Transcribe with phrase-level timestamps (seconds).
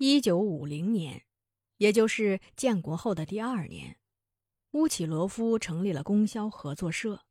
[0.00, 1.24] 一九五零年，
[1.78, 3.98] 也就是建国后的第二年，
[4.70, 7.24] 乌启罗夫成立了供销合作社。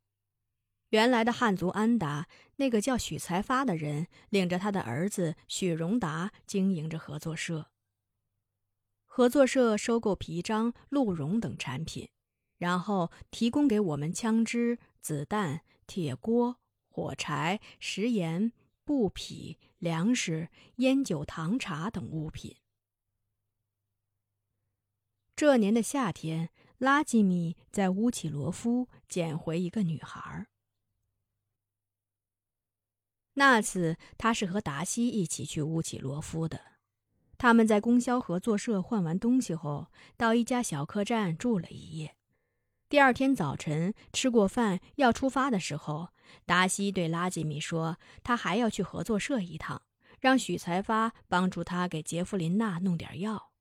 [0.90, 7.72] 原来的汉族安达那个叫许才发的人，领着他的儿子许荣达经营着合作社。
[9.06, 12.10] 合作社收购皮张、鹿茸等产品，
[12.58, 16.58] 然后提供给我们枪支、子弹、铁锅、
[16.90, 18.52] 火柴、食盐、
[18.88, 22.56] 布匹、粮食、烟酒、糖茶等物品。
[25.36, 30.48] 这年的夏天，拉基米在乌奇罗夫捡回一个女孩。
[33.34, 36.78] 那次他是和达西一起去乌奇罗夫的。
[37.38, 42.16] 他们在供销合作社换完东西后，到一家小客栈住了一夜。
[42.88, 46.14] 第二天早晨吃过饭要出发的时候，
[46.46, 49.82] 达西对拉吉米说：“他还要去合作社一趟，
[50.20, 53.52] 让许才发帮助他给杰弗琳娜弄点药。”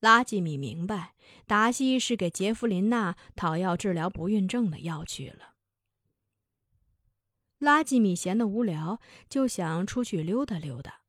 [0.00, 1.14] 拉吉米明白，
[1.46, 5.54] 达西是给杰弗琳娜讨要治疗不孕症的药去了。
[7.58, 11.00] 拉吉米闲得无聊，就想出去溜达溜达。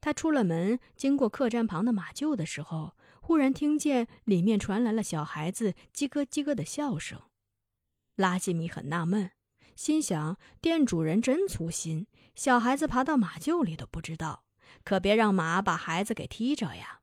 [0.00, 7.22] 他出了门，经过客栈旁的马厩的时候，忽然听见里面传来了小孩子“叽咯叽咯”的笑声。
[8.16, 9.30] 拉吉米很纳闷，
[9.76, 14.44] 心想：店主人真粗心，小孩子爬到马厩里都不知道，
[14.84, 17.00] 可别让马把孩子给踢着呀。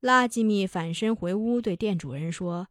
[0.00, 2.66] 拉吉米反身回屋，对店主人说：“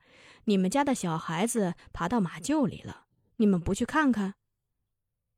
[0.46, 3.06] 你们家的小孩子爬到马厩里了，
[3.38, 4.36] 你们不去看看？”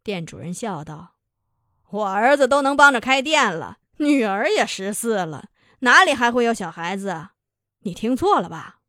[0.04, 1.18] 店主人笑道
[1.92, 5.50] ：“我儿子都能帮着开店了，女儿也十四了，
[5.82, 7.30] 哪里还会有小孩子？
[7.82, 8.82] 你听错了吧？”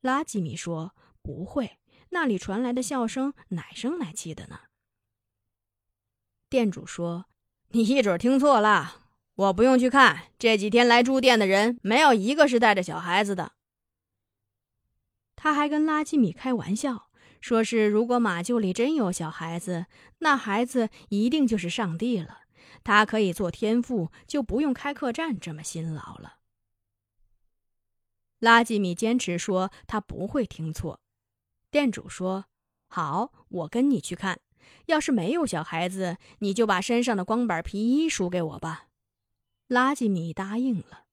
[0.00, 1.79] 拉吉米说：“不会，
[2.10, 4.60] 那里传来的笑声奶声奶气的呢。”
[6.48, 7.26] 店主说
[7.70, 10.28] ：“你一准听错了，我不用去看。
[10.38, 13.52] 这几天来住店的人，没有一个是带着小孩子的。”
[15.36, 17.10] 他还跟拉基米开玩笑。
[17.40, 19.86] 说是，如果马厩里真有小孩子，
[20.18, 22.40] 那孩子一定就是上帝了。
[22.84, 26.40] 他可以做天父，就不用开客栈这么辛劳了。
[28.40, 31.00] 拉吉米坚持说他不会听错。
[31.70, 32.46] 店主说
[32.88, 34.40] ：“好，我跟你去看。
[34.86, 38.88] 要是没有小孩子，你就把身上的光板皮衣赎给我吧。”
[39.68, 41.04] 拉吉米答应了。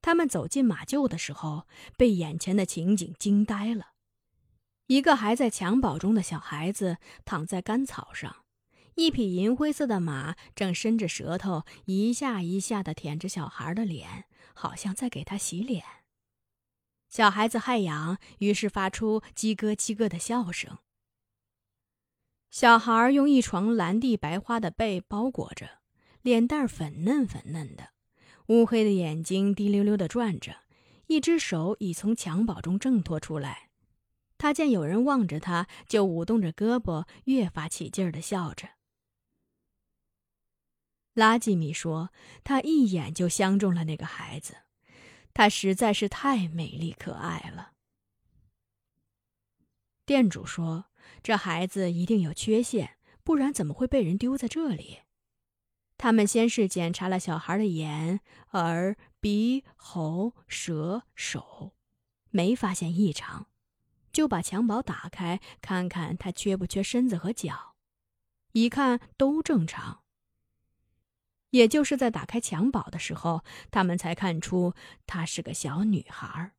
[0.00, 3.92] 他们走进马厩的时候，被眼前的情景惊呆了。
[4.86, 8.44] 一个还在襁褓中的小孩子躺在干草上，
[8.96, 14.24] 一匹银灰色的马正伸着舌头，一下一下地舔着小孩的脸，
[14.54, 15.84] 好像在给他洗脸。
[17.12, 20.78] 小孩子害痒，于是发出“叽咯叽咯”的笑声。
[22.50, 25.82] 小孩用一床蓝地白花的被包裹着，
[26.22, 27.90] 脸蛋粉嫩粉嫩的，
[28.46, 30.62] 乌黑的眼睛滴溜溜地转着，
[31.08, 33.68] 一只手已从襁褓中挣脱出来。
[34.38, 38.70] 他见有人望着他，就舞动着胳膊，越发起劲儿的笑着。
[41.12, 42.10] 拉吉米说
[42.42, 44.56] ：“他一眼就相中了那个孩子，
[45.34, 47.72] 他实在是太美丽可爱了。”
[50.06, 50.86] 店主说
[51.22, 55.00] ：“这孩子一定有缺陷，不然怎么会被人丢在这里？”
[55.96, 58.20] 他们先是检查了小孩的眼、
[58.50, 61.74] 耳、鼻、喉、舌、手，
[62.30, 63.46] 没发现异常。
[64.12, 67.76] 就把襁褓打开，看看他缺不缺身子和脚，
[68.50, 70.01] 一看都正常。
[71.52, 74.74] 也就是在打开襁褓的时候，他们才看出
[75.06, 76.52] 她是个小女孩。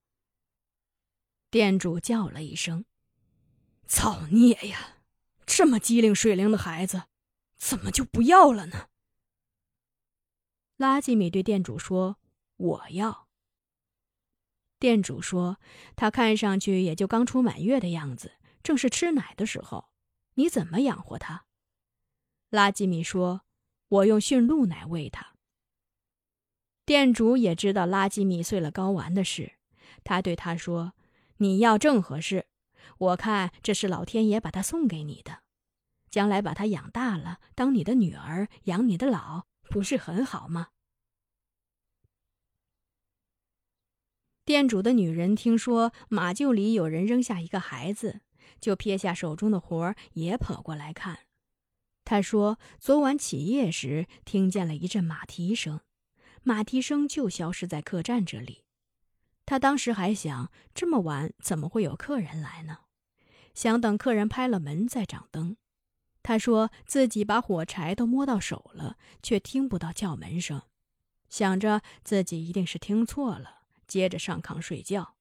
[1.49, 2.85] 店主叫了一声
[3.85, 4.97] ：“造孽呀！
[5.45, 7.03] 这么机灵水灵的孩子，
[7.57, 8.89] 怎么就不要了呢？”
[10.77, 12.17] 拉吉米对店主说
[12.57, 13.27] ：“我要。”
[14.79, 15.57] 店主说
[15.95, 19.89] ：“他看上去也就刚出满月的样子，正是吃奶的时候。
[20.35, 21.45] 你怎么养活他？”
[22.49, 23.43] 拉吉米说
[23.93, 25.33] ：“我用驯鹿奶喂他。”
[26.85, 29.53] 店主也知道拉吉米碎了睾丸的事，
[30.03, 30.93] 他对他说
[31.37, 32.47] ：“你要正合适，
[32.97, 35.39] 我看这是老天爷把他送给你的，
[36.09, 40.69] 将来把他养大了，当你的女儿，养你的老，不是很好吗？”
[44.43, 48.19] 店主的女人听说马厩里有人扔下一个孩子，
[48.59, 51.19] 就撇下手中的活儿，也跑过来看。
[52.05, 55.81] 他说：“昨晚起夜时听见了一阵马蹄声，
[56.43, 58.63] 马蹄声就消失在客栈这里。
[59.45, 62.79] 他当时还想，这么晚怎么会有客人来呢？
[63.53, 65.57] 想等客人拍了门再掌灯。
[66.21, 70.61] 他说自己把火柴都摸到手了，却听不到叫门声，
[71.29, 75.15] 想着自己一定是听错了，接着上炕睡觉。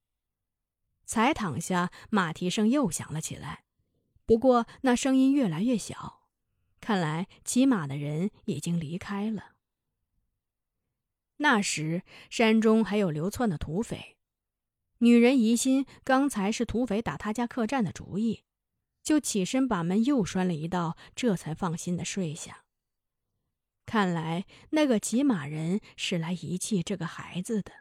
[1.04, 3.64] 才躺下，马蹄声又响了起来，
[4.24, 6.21] 不过那声音越来越小，
[6.82, 9.52] 看来骑马的人已经离开了。
[11.36, 14.16] 那时山中还有流窜的土匪，
[14.98, 18.42] 女人疑心刚才是土匪打他家客栈的主意。
[19.02, 22.64] 就起身把门又拴了一道，这才放心的睡下。
[23.84, 27.72] 看来那个骑马人是来遗弃这个孩子的。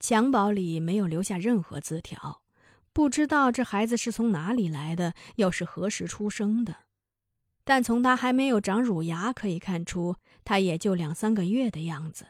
[0.00, 2.42] 襁褓里没有留下任何字条，
[2.92, 6.76] 不知道这孩子是从哪里来的，又是何时出生的。
[7.64, 12.26] 但从他还没有长乳牙可以看出，他也就两三个月的样子。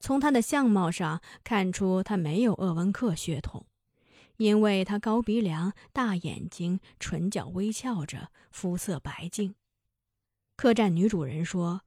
[0.00, 3.66] 从他的相貌上看出，他没有鄂温克血统。
[4.38, 9.54] 因为他高鼻梁、大眼睛、唇角微翘着，肤色白净。
[10.56, 11.82] 客栈女主人说，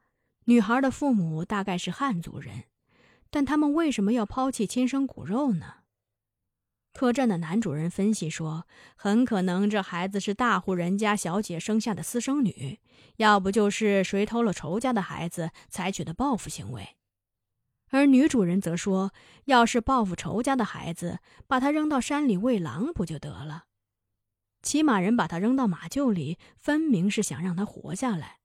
[0.46, 2.66] 女孩的父母大概是汉族人，
[3.30, 5.85] 但他们为什么要抛弃亲生骨肉呢？
[6.96, 8.66] 客栈的男主人分析说，
[8.96, 12.80] 很可能这孩子是大户人家小姐生下的私生女，
[13.18, 16.96] 要不就是谁偷了仇家的孩子采取的报复行为。
[17.90, 19.12] 而女主人则说
[19.46, 23.66] ：“要是报复仇家的孩子，把他扔到山里喂狼不就得了？
[24.62, 28.40] 骑马人把他扔到马厩里，分明是想让他活下来。”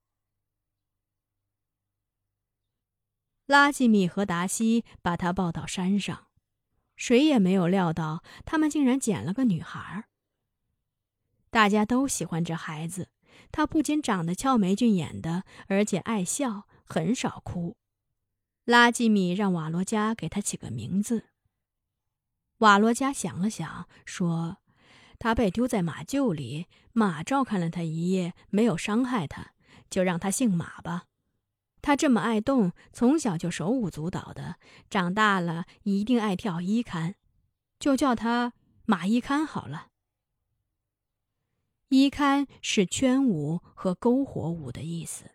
[3.46, 6.26] 拉吉米和达西把他抱到山上，
[7.00, 10.04] 谁也没有料到他们竟然捡了个女孩。
[11.48, 13.08] 大家都喜欢这孩子，
[13.50, 17.78] 他不仅长得俏眉俊眼的，而且爱笑，很少哭。
[18.66, 21.24] 拉吉米让瓦罗加给他起个名字。
[22.58, 24.58] 瓦罗加想了想，说
[25.18, 29.52] ：“他被丢在马厩里，马照看了他一夜，没有伤害他，
[29.88, 31.06] 就让他姓马吧。
[31.82, 34.56] 他这么爱动，从小就手舞足蹈的，
[34.88, 37.14] 长大了一定爱跳伊坎，
[37.78, 38.52] 就叫他
[38.84, 39.88] 马伊坎好了。
[41.88, 45.30] 伊坎是圈舞和篝火舞的意思。”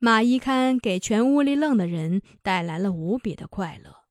[0.00, 4.04] 马伊堪给全屋里愣的人带来了无比的快乐。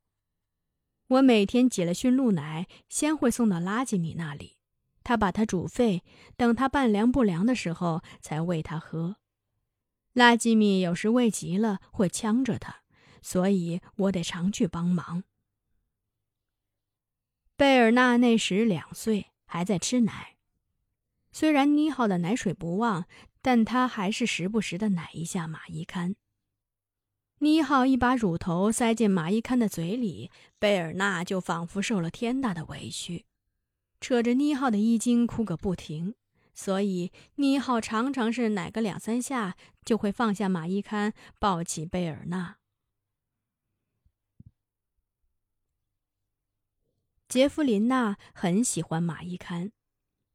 [1.08, 4.57] 我每天挤了驯鹿奶，先会送到拉吉米那里，
[5.08, 6.04] 他把它煮沸，
[6.36, 9.16] 等他半凉不凉的时候才喂他喝。
[10.12, 12.82] 拉吉米有时喂急了会呛着他，
[13.22, 15.24] 所以我得常去帮忙。
[17.56, 20.36] 贝尔纳那时两岁，还在吃奶，
[21.32, 23.06] 虽然妮浩的奶水不旺。
[23.40, 26.18] 但他还是时不时的奶一下马伊堪。
[27.38, 33.26] 妮浩一把乳头塞进马伊堪的嘴里，贝尔纳就仿佛受了天大的委屈，
[34.00, 36.16] 扯着妮浩的衣襟哭个不停。
[36.54, 42.58] 所以妮浩常常是奶个两三下，就会放下马伊堪，抱起贝尔纳。
[47.28, 49.72] 杰弗琳娜很喜欢马伊堪。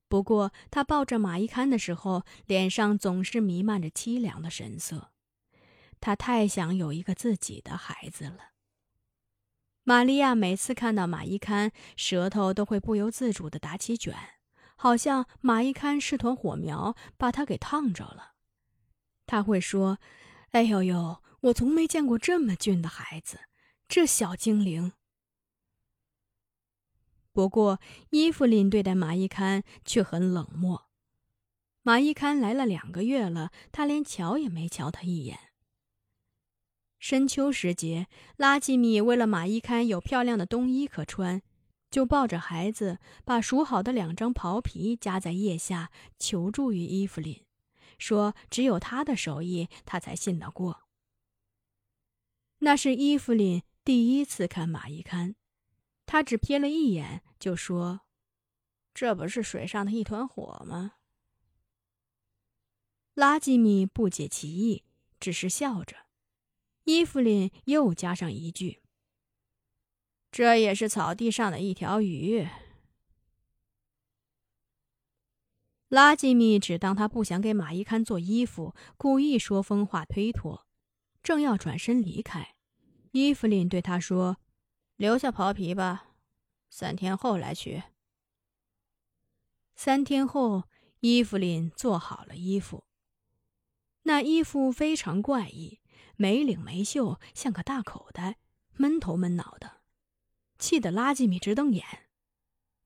[0.09, 5.11] 不过，她抱着马伊堪的时候，脸上总是弥漫着凄凉的神色。
[6.01, 8.52] 她太想有一个自己的孩子了。
[9.85, 14.15] 玛利亚每次看到马伊堪，舌头都会不由自主地打起卷，
[14.77, 18.35] 好像马伊堪是团火苗，把他给烫着了。
[19.27, 19.99] 他会说
[20.53, 23.41] ：“哎呦呦，我从没见过这么俊的孩子，
[23.89, 24.93] 这小精灵。”
[27.33, 30.91] 不过，伊芙琳对待马伊堪却很冷漠。
[31.83, 35.52] 马伊堪来了两个月了，他连瞧也没瞧他一眼。
[37.03, 38.07] 深秋时节，
[38.37, 41.43] 拉吉米为了马伊堪有漂亮的冬衣可穿，
[41.91, 47.45] 就抱着孩子，把数好的两张袍皮夹在腋下，求助于伊芙琳，
[47.99, 50.85] 说只有他的手艺，他才信得过。
[52.59, 55.35] 那是伊芙琳第一次看马伊堪。
[56.07, 58.03] 他只瞥了一眼，就说
[58.95, 60.93] ：“这不是水上的一团火吗？”
[63.15, 64.85] 拉吉米不解其意，
[65.19, 65.97] 只是笑着。
[66.85, 68.83] 伊芙琳又加上一句
[70.33, 72.49] ：“这也是草地上的一条鱼。”
[75.89, 80.67] 拉吉米只当他不想给马伊堪做衣服，故意说疯话推脱，
[81.23, 82.55] 正要转身离开，
[83.11, 84.39] 伊芙琳对他说。
[84.97, 86.11] 留下袍皮吧，
[86.71, 87.83] 三天后来取。
[89.75, 90.65] 三天后，
[91.01, 92.85] 伊芙琳做好了衣服。
[94.05, 95.81] 那衣服非常怪异，
[96.23, 98.39] 没领没袖，像个大口袋，
[98.77, 99.79] 闷头闷脑的，
[100.57, 101.85] 气得拉吉米直瞪眼。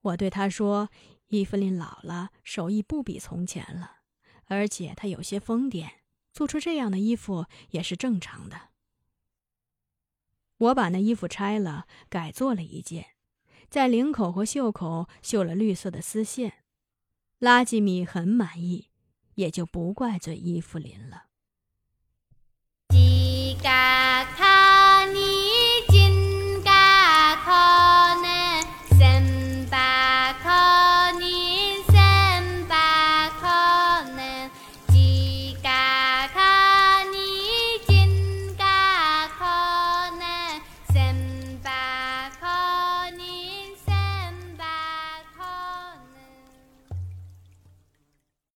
[0.01, 0.89] 我对他说
[1.29, 3.99] ：“伊芙琳老了，手艺不比从前了，
[4.47, 5.87] 而且她有些疯癫，
[6.33, 8.71] 做出这样的衣服也是正常的。”
[10.57, 13.17] 我把那衣服拆了，改做了一件，
[13.69, 16.65] 在领口和袖口绣了绿色的丝线。
[17.39, 18.89] 拉吉米很满意，
[19.35, 21.25] 也就不怪罪伊芙琳了。
[23.67, 24.06] Kak.